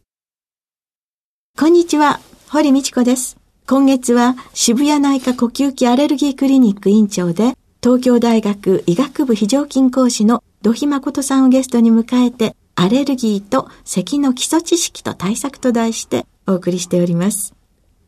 [1.56, 3.36] こんにちは、堀道子です。
[3.68, 17.54] 今月は渋谷内科呼吸器アレルギークリニック院長で東京大学医学部非常勤講師の土肥誠さんをゲストに迎えて、アレルギーと咳の基礎知識と対策と題してお送りしております。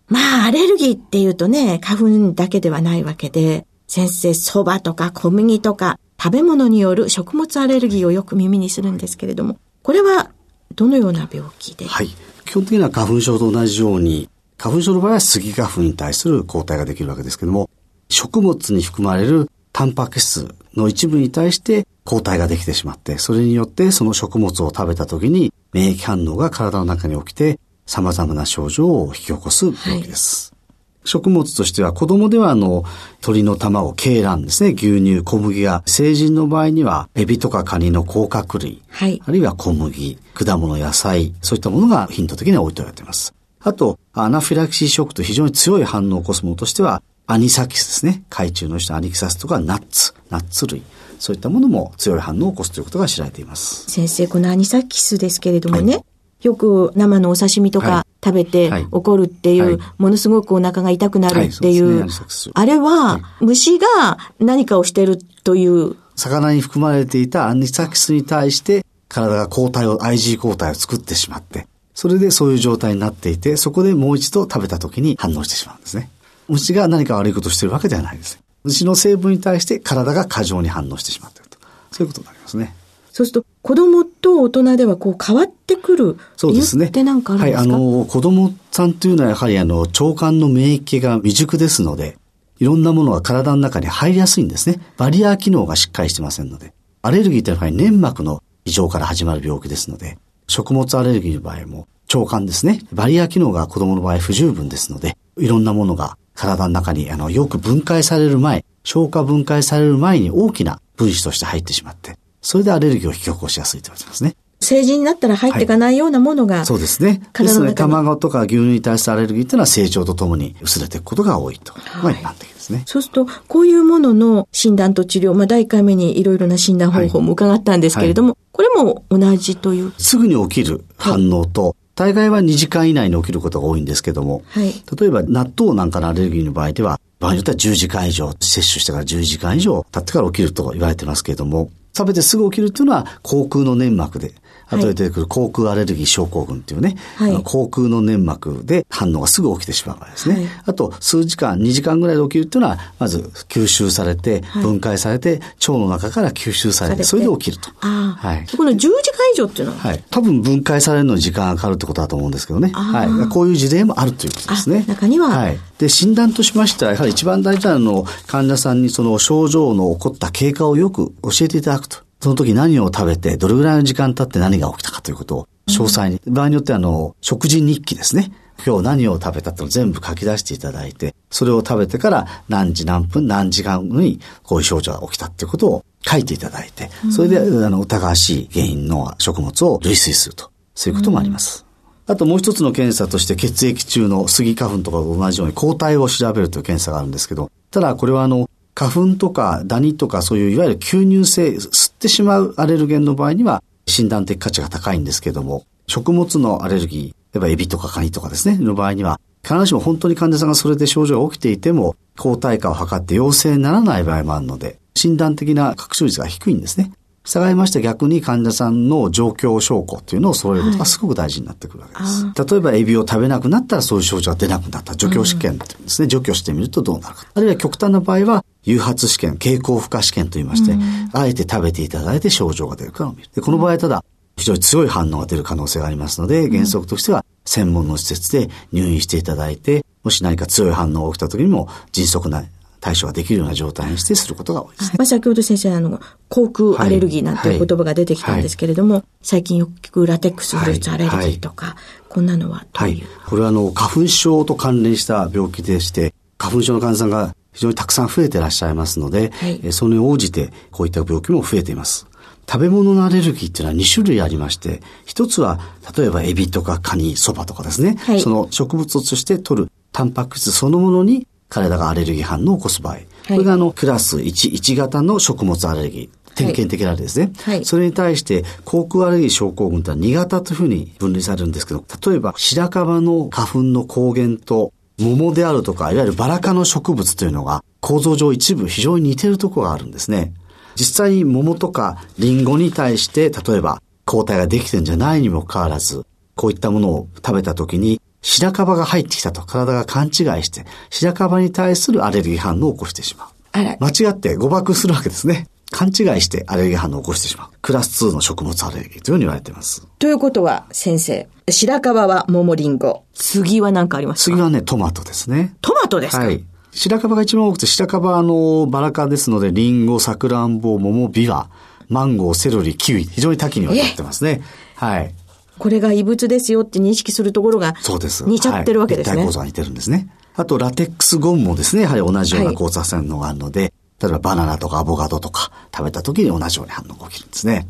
[0.09, 10.31] まあ、アレルギーっていうとね、花粉だけではないわけで、先生、蕎麦とか小麦とか食べ物による食物アレルギーをよく耳にするんですけれども、これは
[10.75, 11.87] どのような病気で？
[11.87, 12.09] はい。
[12.45, 17.71] 基本的には花粉症と同じように、花粉症の場合はスギ花粉に対する抗体ができるわけですけども、
[18.09, 30.53] 食物に含まれるタンパク質の一部に対して抗体ができてしまって、それによってその食物を食べた時に免疫反応が体の中に起きて様々な症状を引き起こす病気です。
[30.53, 30.59] は
[31.05, 32.85] い、食物としては子供ではあの
[33.21, 43.35] 鳥の卵、鶏卵ですね、牛乳、小麦が、成人の場合にはエビとかカニの甲殻類、はい、あるいは小麦、果物、野菜、そういったものが頻度的には置いておられています。
[43.61, 48.23] あと、アナフィラキシーショックと非常に強い反応を起こすものとしては、アニサキスですね。
[48.29, 50.83] 海中の人アニキサスとかナッツ、ナッツ類。
[51.19, 53.91] そういったものも強い反応を起こすということが知られています。
[53.91, 56.05] 先生、このアニサキスですけれどもね、はい、
[56.43, 62.13] よく生のお刺身とか食べて起こるっていう、はいはい、ものすごくお腹が痛くなるっていう、ね、
[62.53, 65.97] あれは、虫が何かをしてるという。
[66.17, 76.11] 魚に含まれていたアニサキスに対して体が抗体を、IG 抗体を作ってしまって、それでそういう状態になっていて、そこでもう一度食べた時に反応してしまうんですね。
[76.49, 78.39] 虫が何か悪いことをしているわけではないです。
[78.65, 81.59] 虫の成分に対して体が過剰に反応してしまっていると。
[81.91, 82.75] そういうことになりますね。
[83.13, 86.87] そうすると、子供と大人ではこう変わってくるそうですね。
[86.87, 87.61] って何かあるんですか？
[87.61, 92.19] はい、あの、子供さんというのはやはりあの、腸管の免疫が未熟ですので、
[92.59, 94.81] いろんなものが体の中に入りやすいんですね。
[94.97, 96.73] バリア機能がしっかりしてませんので。
[97.03, 100.19] アレルギーってやはり粘膜の異常から始まる病気ですので、
[100.49, 102.81] 食物アレルギーの場合も腸管ですね。
[102.93, 114.37] バリア機能が子供の場合不十分ですので、いろんなものが体の中にあのよく分解される前、消化分解される前に大きな分子として入ってしまって、それでアレルギーを引き起こしやすいと言われてますね。
[114.61, 117.21] 成人になったら入っていかないようなものが、はい、そうですね。
[117.35, 121.75] ですので、卵とか牛乳に対するアレルギーっていうのは成長とともに薄れていくことが多いと。
[121.75, 122.83] はい、一般的ですね。
[122.87, 129.93] そうすると、こういうものの診断と治療、まあ、第1回目にいろいろな診断方法も伺ったんですけれども、はい、これも同じという。
[129.99, 144.35] すぐに起きる反応と、大概は2時間以内に起きることが多いんですけども、はい、例えば納豆なんかのアレルギーの場合では、場合によっては10時間以上、摂取してから10時間以上経ってから起きると言われてますけれども、食べてすぐ起きるっていうのは、口腔の粘膜で
[144.69, 150.35] 後で出てくる口腔アレルギー症候群っていうね、はい、口腔の粘膜で反応がすぐ起きてしまう場合ですね。
[150.37, 153.19] はい、あと、数時間、2時間ぐらいで起きるっていうのは、まず
[153.49, 157.71] 吸収されて、分解されて、腸の中から吸収されて、それで起きると。
[157.81, 158.57] はい。
[158.57, 159.79] この10時間以上っていうのは？
[159.79, 160.05] はい。
[160.11, 162.71] 多分分解されるのに時間がかかるってことだと思うんですけどね。
[162.73, 163.29] はい。
[163.29, 164.85] こういう事例もあるということですね。
[164.87, 165.29] 中には？
[165.29, 165.59] はい。
[165.79, 171.99] で、診断としましては、やはり一番大事なのは、患者さんにその症状の起こった経過をよく教えていただくと。
[172.21, 178.33] その時何を食べて、どれぐらいの時間経って何が起きたかということを詳細に、うん、場合によってあの、食事日記ですね。
[178.65, 190.53] 今日何を食べたってのを全部書き出していただいて、それを食べてから何時何分何時間にこういう症状が起きたっていうことを書いていただいて、それで、あの、疑わしい原因の食物を類推すると。
[190.77, 191.67] そういうこともあります。
[192.07, 216.93] うん、あともう一つの検査として血液中のスギ花粉とかと同じように抗体を調べるという検査があるんですけど、ただこれはあの、花粉とかダニとかそういういわゆる吸入性、吸ってしまうアレルゲンの場合には診断的価値が高いんですけども、食物のアレルギー、例えばエビとかカニとかですね、の場合には必ずしも本当に患者さんがそれで症状が起きていても、抗体価を測って陽性にならない場合もあるので、診断的な確証率が低いんですね。
[217.27, 222.27] 従いまして逆に患者さんの状況証拠というのを揃えることがすごく大事になってくるわけです。
[222.27, 224.95] はい、例えばエビを食べなくなったらそういう症状が出なくなった。
[224.95, 226.09] 除去試験っていうんですね。
[226.09, 227.27] 除去してみるとどうなるか。
[227.33, 230.77] あるいは極端な場合は誘発試験、経口負荷試験といいまして、
[231.15, 233.31] あえて食べていただいて症状が出るかを見る。
[233.35, 234.05] でこの場合ただ
[234.37, 242.45] 非常に強い反応が出る可能性がありますので、原則としては専門の施設で入院していただいて、もし何か強い反応が起きた時にも迅速な
[242.85, 244.97] 対処ができるような状態にしてすることが多いですね。
[244.99, 249.01] まあ、先ほど先生、あの、口腔アレルギーなんていう言葉が出てきたんですけれども、はい。
[249.01, 251.77] はい、最近よく聞くラテックスフルーツアレルギーとか、
[252.11, 253.03] こんなのははい。
[253.27, 262.07] これはあの、花粉症と関連した病気でして、花粉症の患者さんが非常にたくさん増えていらっしゃいますので、はい、それに応じてこういった病気も増えています。
[262.49, 265.61] 食べ物のアレルギーっていうのは2種類ありまして、一つは、
[265.97, 276.25] 例えばエビとかカニ、そばとかですね、はい、その植物として取るタンパク質そのものに体がアレルギー反応を起こす場合、はい、これがあの、クラス1、1型の食物アレルギー。
[276.35, 277.31] 典型的なあれですね。
[277.45, 290.33] はい、それに対して、口腔アレルギー症候群とは2型というふうに分類されるんですけど、例えば白樺の花粉の抗原と桃であるとか、いわゆるバラ科の植物というのが構造上一部非常に似てるところがあるんですね。
[290.77, 296.05] 実際に桃とかリンゴに対して、例えば抗体ができてるんじゃないにもかかわらず、
[296.35, 300.13] こういったものを食べた時に白樺が入ってきたと体が勘違い
[300.43, 303.29] して、白樺に対するアレルギー反応を起こしてしまう。
[303.53, 305.47] 間違って誤爆するわけですね。
[305.71, 307.49] 勘違いしてアレルギー反応を起こしてしまう。
[307.63, 309.87] クラス2の食物アレルギーというふうに言われています。
[309.99, 313.05] ということは、先生、白樺は桃リンゴ。
[313.15, 314.37] 次は何かありますか？
[314.37, 315.55] 次はね、トマトですね。
[315.61, 316.25] トマトですか？
[316.25, 316.45] はい。
[316.75, 321.49] 白樺が一番多くて、白樺のバラ科ですので、リンゴ、サクランボ、桃、ビワ、
[321.89, 324.43] マンゴー、セロリ、キウイ、非常に多岐にわたってますね。
[324.77, 325.15] はい。
[325.59, 328.25] これが異物ですよって認識するところが、そうです。
[328.25, 329.17] 似ちゃってるわけですね。
[329.19, 330.09] はい、構造が似てるんですね。
[330.35, 333.73] あと、ラテックスゴムもですね、やはり同じような交差線のがあるので、はい、
[334.03, 337.69] 例えばバナナとかアボカドとか食べた時に同じように反応が起きるんですね。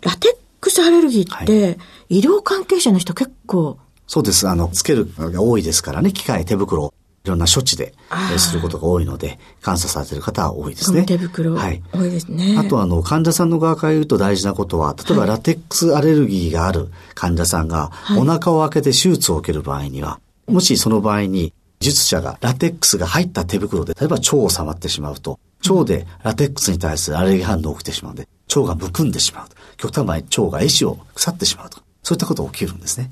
[0.00, 1.78] ラテックスアレルギーって、はい、
[2.08, 4.48] 医療関係者の人結構、そうです。
[4.48, 6.94] あの、つけるが多いですからね、機械、手袋
[7.26, 7.92] いろんな処置で、
[8.32, 11.02] えすることが多いので、監査されている方は多いですね。
[11.04, 11.54] 手袋。
[11.54, 11.82] はい。
[11.92, 12.56] 多いですね。
[12.56, 25.38] あとあの、患者さんの側から言うと大事なことは、例えばラテックスアレルギーがある患者さんが、お腹を開けて手術を受ける場合には、もしその場合に、術者がラテックスが入った手袋で、例えば腸を触ってしまうと、
[25.68, 29.56] 腸でラテックスに対するアレルギー反応が起きてしまうので、腸がむくんでしまうと。
[29.76, 31.78] 極端な場合、腸が壊死を腐ってしまうと。
[32.02, 33.10] そういったことが起きるんですね。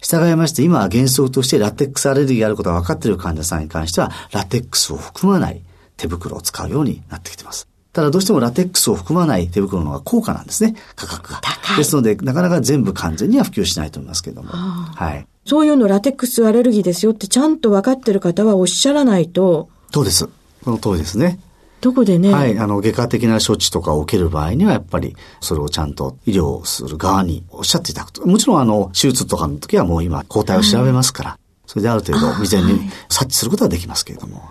[0.00, 5.62] 従いまして、今は原則としてラテックスアレルギーがあることが分かっている患者さんに関しては、ラテックスを含まない
[5.96, 7.66] 手袋を使うようになってきています。
[7.92, 11.40] ただどうしてもラテックスを含まない手袋の方が高価なんですね、価格が。
[11.76, 14.50] ですので、なかなか全部完全には普及しないと思いますけれども。
[14.50, 15.26] はい。
[15.46, 19.70] そういうのラテックスアレルギーですよってちゃんと分かってる方はおっしゃらないと。
[19.92, 20.28] そうです。
[20.64, 21.38] この通りですね。
[21.86, 22.32] どこでね。
[22.32, 22.58] はい。
[22.58, 28.26] あの、外科的な処置とかを受ける場合には、やっぱり、それをちゃんと医療する側におっしゃっていただくと。
[28.26, 31.38] もちろん、あの、手術とかの時はもう今、抗体を調べますから、はい、
[31.68, 34.42] それである程度、未然に察知することはできますけれども。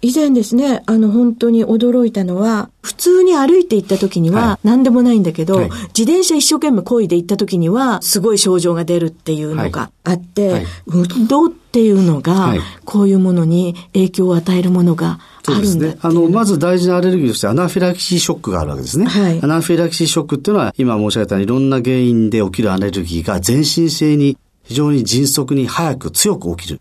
[0.00, 19.06] 以前ですね、あの本当に驚いたのは、普通に歩いて行った時には何でもないんだけど、はい、自転車一生懸命漕いで行った時には、すごい症状が出るっていうのがあって、はい、運動っていうのが、こういうものに影響を与えるものがあるんだ、ね、あの、まず大事なアレルギーとしてアナフィラキシーショックがあるわけですね。
[19.06, 26.80] はい、アナフィラキシーショックっていうのは、今申し上げたようにいろんな原因で起きるアレルギーが全身性に非常に迅速に早く強く起きる。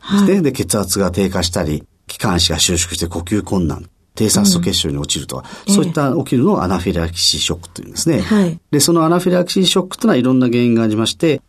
[0.00, 3.88] はい、で、血圧が低下したり、気管支が収縮して呼吸困難。
[4.16, 8.20] 低酸素血症に陥るとか、うん、そういった起きるのをアナフィラキシーショックというんですね。
[8.20, 11.40] はい、で、そのアナフィラキシーショックというのはいろんな原因がありまして、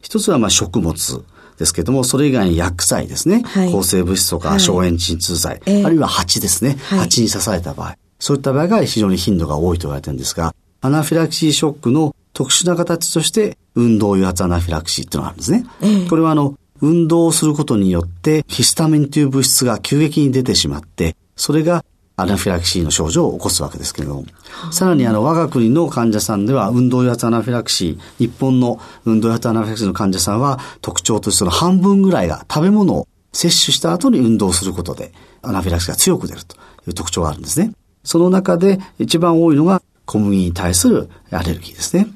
[0.00, 1.24] 一つはまあ食物
[1.56, 3.42] ですけども、それ以外に薬剤ですね。
[3.44, 6.76] はい、抗生物質とか消炎鎮痛剤、はい、あるいは蜂ですね。
[6.80, 7.96] 蜂に刺された場合。
[8.18, 15.64] そういった場合が非常に頻度が多いと言われてるんですが、アナフィラキシーショックの特殊な形として、運動誘発アナフィラキシーっていうのがあるんですね。
[16.08, 21.84] これはあの、運動をすることによってヒスタミンという物質が急激に出てしまって、それが
[22.18, 24.24] アナフィラキシーの症状を起こすわけですけれども、
[24.72, 36.56] さらにあの我が国の患者さんでは運動誘発アナフィラキシー、日本の運動誘発アナフィラキシーの患者さんは特徴としてその半分ぐらいが食べ物を摂取した後に運動することでアナフィラキシーが強く出ると
[36.86, 37.72] いう特徴があるんですね。
[38.02, 42.06] その中で一番多いのが小麦に対するアレルギーですね。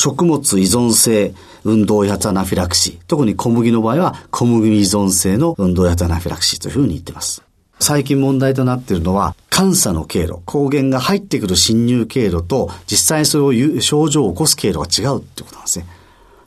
[0.00, 2.98] 食物依存性運動誘発アナフィラキシー。
[3.06, 7.42] 特に小麦の場合は小麦依存性の運動誘発アナフィラキシーというふうに言っています。
[7.80, 15.86] 最近問題となっているのは、感作の経路、抗原が入ってくる侵入経路と、実際それを症状を起こす経路が違うってことなんですね。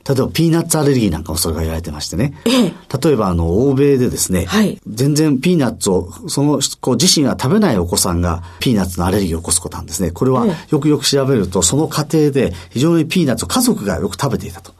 [0.06, 2.34] 例えばピーナッツアレルギーなんかもそれが言われてましてね。
[2.44, 10.10] ええ例えばあの、欧米でですね、はい全然ピーナッツを、その子自身が食べないお子さんがピーナッツのアレルギーを起こすことなんですね。
[10.10, 14.72] これはええよくよく調べると、その過程で非常にピーナッツを家族がよく食べていたと。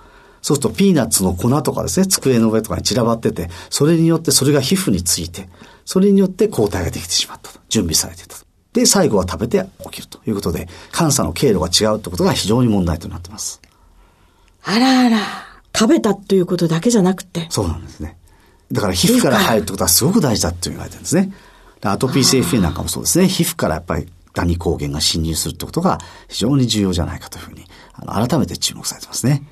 [0.42, 5.48] そうするとピーナッツの粉とかですね、机の上とかに散らばってて、それによってそれが皮膚について、
[5.86, 7.60] それによって抗体ができてしまったと。
[7.70, 8.44] 準備されていたと。
[8.74, 13.60] で、最後は食べて起きるということで、監査の経路が違うってことが非常に問題となっています。
[14.64, 15.18] あらあら。
[15.76, 17.46] 食べたということだけじゃなくて。
[17.50, 18.16] そうなんですね。
[18.72, 21.32] だから皮膚から入るってことはすごく大事だって言われてるんですね。
[21.80, 23.28] でアトピー性皮膚炎なんかもそうですね。
[23.28, 29.42] 皮膚からやっぱりダニ抗原が侵入するってことが非常に重要じゃないかというふうに、あの改めて注目されてますね。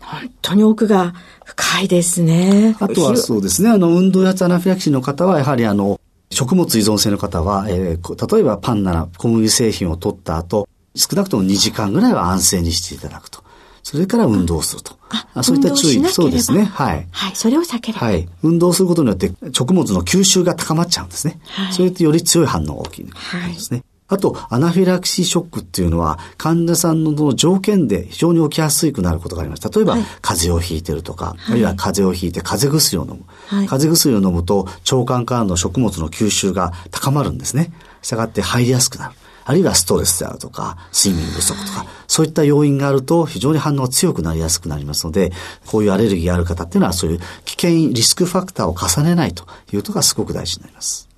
[0.00, 1.14] 本当に奥が
[1.44, 2.76] 深いですね。
[2.80, 6.00] あとはそうですね、あの、運動やアナフィラキシーの方は、やはりあの、
[6.30, 13.43] 食物依存性の方は、えーこ例えばパンなら小麦製品を取った後、少なくとも2時間ぐらいは安静にしていただくと。
[13.84, 14.98] それから運動すると。
[15.34, 16.04] あそういった注意。
[16.06, 16.64] そうですね。
[16.64, 17.06] はい。
[17.12, 17.36] はい。
[17.36, 18.06] それを避ければ。
[18.06, 18.26] はい。
[18.42, 21.38] 運動することによって食物の吸収が高まっちゃうんですね。
[21.44, 23.84] はいそれとより強い反応が起きるんですね。
[24.06, 29.62] あと、アナフィラキシーショックっていうのは、患者さんの条件で非常に起きやすくなることがあります。
[29.70, 33.24] 例えば、風邪をひいてるとか、あるいは風邪をひいて風邪薬を飲む。
[33.46, 37.72] はい風邪薬を飲むと、腸管からの食物の吸収が高まるんですね。
[38.02, 39.14] したがって入りやすくなる。
[39.44, 45.32] あるいはストレスであるとか、睡眠不足とか、そういった要因があると非常に反応が強くなりやすくなりますので、
[45.66, 51.08] こういうアレルギーがある方っていうのはそういう危険リスクファクターを重ねないということがすごく大事になります。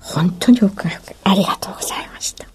[0.00, 1.16] 本当に奥が深い。
[1.24, 2.46] ありがとうございました。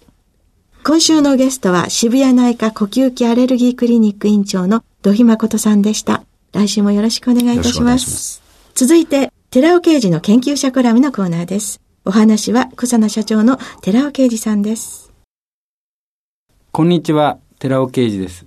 [0.84, 6.24] 今週のゲストは渋谷内科呼吸器アレルギークリニック院長の土肥誠さんでした。
[6.52, 8.10] 来週もよろしくお願いいたします。
[8.10, 8.42] ます
[8.74, 11.81] 続いて、寺尾刑事の研究者コラムのコーナーです。
[12.04, 15.12] お話は草野社長の寺尾刑事さんです。
[16.72, 18.44] こんにちは、寺尾啓二です。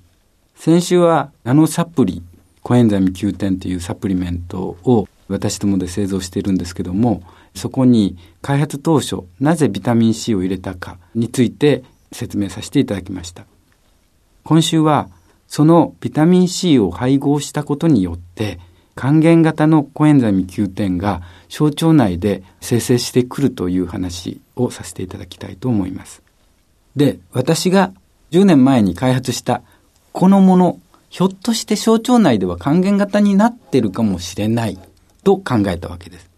[0.55, 2.21] 先週はナノサプリ、
[2.63, 7.23] コエンザイム9点というサプリメントを私どもで製造しているんですけども、
[7.55, 13.45] そこに開発当初、なぜビタミン C を入れたかについて説明させていただきました。
[14.43, 15.07] 今週は、
[15.47, 18.59] そのビタミン C を配合したことによって、
[18.95, 26.23] 還元型のコエンザイム9点が小腸内で生成してくるという話をさせていただきたいと思います。
[26.95, 27.91] で、私が
[28.31, 29.61] 10年前に開発した
[30.13, 34.79] このもの、ひょっとして小腸内では還元型になってるかもしれない
[35.23, 36.29] と考えたわけです。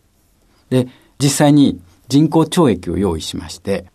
[0.69, 0.87] で、
[1.19, 3.85] 実際に人工腸液を用意しまして、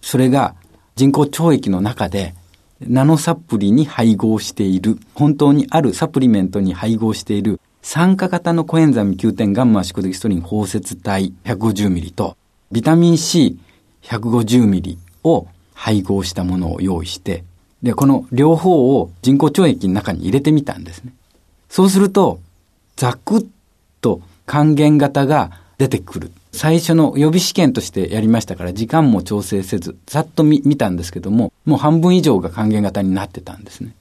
[0.00, 0.56] それが
[0.96, 2.34] 人工腸液の中で
[2.80, 12.36] ナノサプリに配合している、本当にあるサプリメントに配合している酸化型のコエンザイム9点ガンマ宿敵ストリン包摂体 150ml と
[12.70, 17.44] ビタミン C150ml を配合したものを用意して、
[17.82, 21.14] で、この両方を人工腸液の中に入れてみたんですね。
[21.70, 22.40] そうすると、
[22.96, 23.46] ザクッ
[24.02, 26.30] と還元型が出てくる。
[26.52, 33.94] 最初の予備試験としてやりましたから、時間も調整せず、ざっと見見たんですけども、もう半分以上が還元型になってたんですね。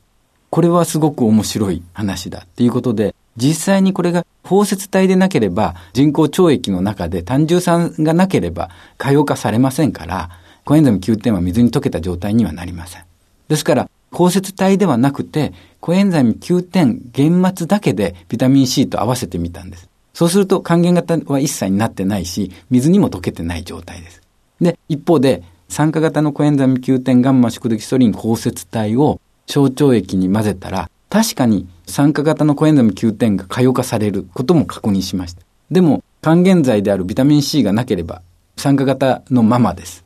[0.50, 10.30] これはすごく面白い話だっていうことで、実際にこれが包摂体でなければ、人工腸液の中で単純酸がなければ、可用化されませんから、
[10.66, 13.04] コエンザイム9点は水に溶けた状態にはなりません。
[13.48, 19.88] ですから、包摂体ではなくて、コエンザイム9点原末だけでビタミン C と合わせてみたんです。
[20.14, 24.22] そうすると還元型は一切になってないし、水にも溶けてない状態です。
[24.60, 35.42] で、一方で、酸化型のコエンザイム Q10 ガンマシクロデキストリン包接体を小腸液に混ぜたら、確かに酸化型のコエンザイム Q10 が可溶化されることも確認しました。
[35.72, 38.22] でも、還元剤であるビタミン C がなければ、
[38.58, 40.04] 酸化型のままです。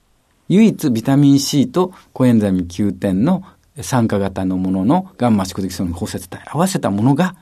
[0.49, 3.43] 唯一ビタミン C とコエンザイム Q10 の
[3.81, 7.35] 酸化型のもののガンマ宿敵素の包摂体合わせたものが、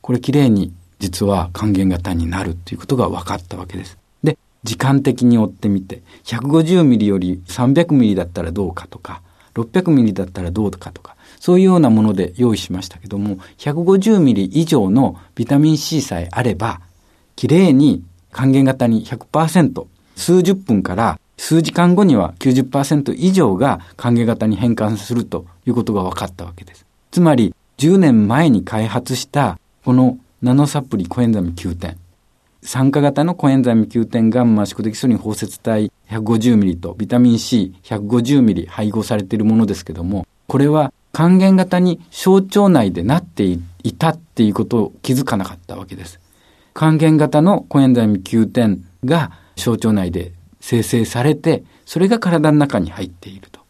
[0.00, 3.98] これきれいに実は還元型になるっていうことが分かったわけです。
[4.22, 9.22] で、時間的に追ってみて、150ミリより300ミリだったらどうかとか、
[9.54, 16.80] 600ミリだったらどうかとか、そういうようなもので用意しましたけども、150ミリ以上のビタミン C さえあれば、
[17.34, 26.86] きれいに還元型に100%、数十分から数時間後には90%以上が還元型に変換するということが分かったわけです。
[27.10, 31.96] つまり、10年前に開発したこのナノサプリコエンザイム Q10。
[32.62, 43.60] 酸化型のコエンザイム Q10 ガンマシクロデキストリン包接体 150ml とビタミン C150ml 配合されているものですけども、これは還元型に小腸内でなってい
[43.92, 46.20] たっていうことを気づかなかったわけです。
[46.74, 53.60] 還元型のコエンザイム Q10 が小腸内で生成されて、それが体の中に入っていると。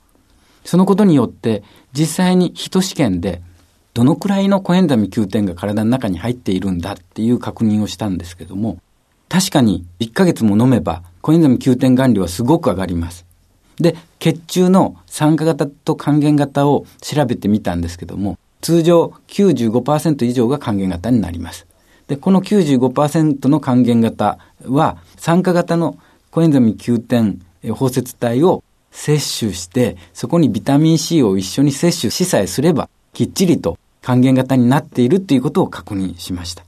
[0.65, 3.43] そのことによって、実際に人試験で、
[3.95, 8.79] どのくらいのコエンザミ Q10 が体の中に入っているんだっていう確認をしたんですけども、
[9.29, 13.27] 確かに1ヶ月も飲めばコエンザミ Q10 含量はすごく上がります。
[13.83, 21.67] で、血中の酸化型と還元型を調べてみたんですけども、通常95%以上が還元型になります。
[22.07, 25.99] で、この95%の還元型は酸化型の
[26.31, 36.65] コエンザミ Q10 包摂体を摂取して、そこにビタミン C を一緒に摂取しさえすれば、きっちりと還元型になっているということを確認しました。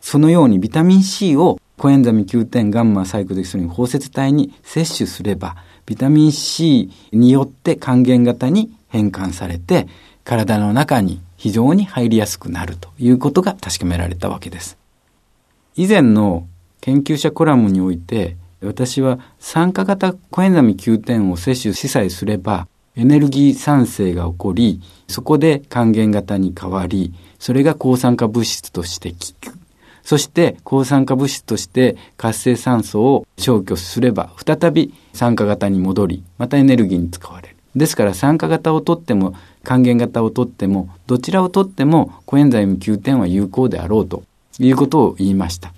[0.00, 9.86] そのようにビタミン C をコエンザミ Q10 ガンマサイクデキスリン包摂体に摂取すれば、ビタミン C によって還元型に変換されて、
[10.24, 14.78] 体の中に非常に入りやすくなるということが確かめられたわけです。
[15.76, 16.46] 以前の
[16.80, 29.16] 研究者コラムにおいて、私は酸化型コエンザミ Q10 を摂取しさえすれば、エネルギー産生が起こり、そこで還元型に変わり、それが抗酸化物質として効
[29.52, 29.53] く。
[30.04, 37.56] そして抗酸化物質として活性酸素を消去すれば、再び酸化型に戻り、またエネルギーに使われる。
[37.74, 39.34] ですから酸化型をとっても
[39.64, 44.22] 還元型をとっても、どちらをとってもコエンザイム Q10 は有効であろうと
[44.58, 45.72] いうことを言いました。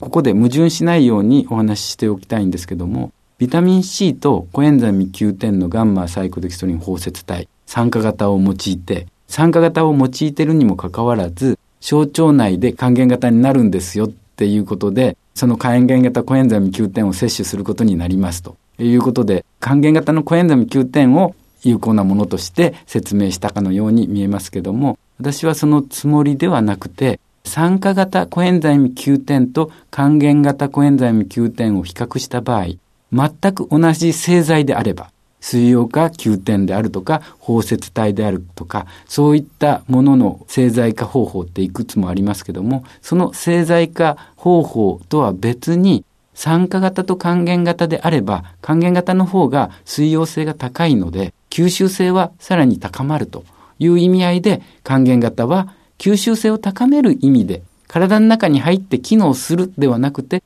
[0.00, 32.68] ここで矛盾しないようにお話ししておきたいんですけども、ビタミン C とコエンザイム Q10 のガンマシクロデキストリン包接体、酸化型を用いて、酸化型を用いてるにもかかわらず、小腸内で還元型になるんですよっていうことで、その還元型コエンザイム Q10 を摂取することになりますということで、還元型のコエンザイム Q10 を有効なものとして説明したかのように見えますけども、私はそのつもりではなくて、酸化型コエンザイム Q10 と還元型コエンザイム Q10 を比較した場合、
[33.12, 35.10] 全く同じ製剤であれば、
[35.44, 53.44] 水溶化 Q10 であるとか、包摂体であるとか、そういったものの製剤化方法っていくつもありますけども、その製剤化方法とは別に、酸化型と還元型であれば、還元型の方が水溶性が高いので、吸収性はさらに高まると
[53.78, 60.42] いう意味合いで、還元型は吸収性を高める意味で、体の中に入って機能するではなくて、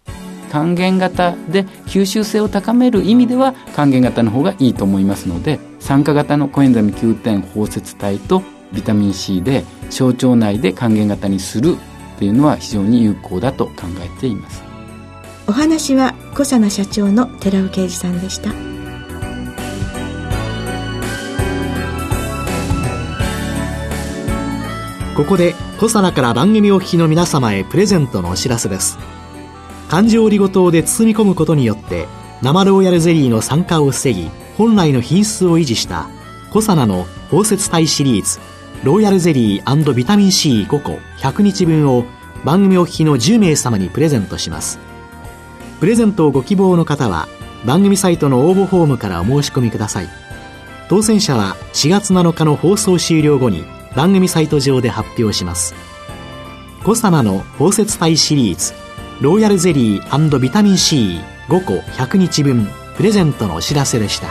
[0.48, 11.76] 還元型で吸収性を高める意味では還元型の方がいいと思いますので酸化型のコエンザミ Q10 包摂体とビタミン C で小腸内で還元型にする
[12.18, 14.62] というのは非常に有効だと考えています。
[15.46, 18.52] お話は小佐奈社長の寺尾啓二さんでした。
[25.18, 28.98] ここで小佐奈から番組お聞きの皆様へプレゼントのお知らせです
[29.88, 32.06] 環状オリゴ糖で包み込むことによって
[32.42, 36.08] 生ローヤルゼリーの酸化を防ぎ本来の品質を維持した
[36.50, 38.38] コサナの包摂体シリーズ
[38.84, 42.04] ローヤルゼリービタミン C5 個100日分を
[42.44, 44.78] 番組お聞きの10名様にプレゼントします。
[45.80, 47.26] プレゼントをご希望の方は
[47.64, 50.08] 番組サイトの応募フォームからお申し込みください。
[50.88, 53.64] 当選者は4月7日の放送終了後に
[53.96, 55.74] 番組サイト上で発表します。
[56.84, 58.87] コサナの包摂体シリーズ
[59.20, 64.28] ローヤルゼリービタミン C5 個100日分プレゼントのお知らせでした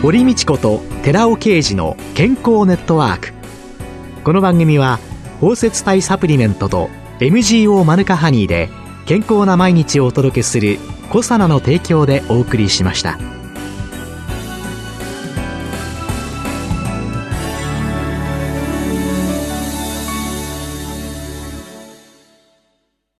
[0.00, 3.34] 堀道子と寺尾啓二の健康ネットワーク
[4.24, 4.98] この番組は
[5.42, 8.70] 包摂体サプリメントと MGO マヌカハニーで
[9.04, 10.78] 健康な毎日をお届けする
[11.12, 13.35] 「コサナの提供」でお送りしました。